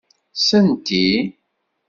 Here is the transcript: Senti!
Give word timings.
Senti! 0.45 1.03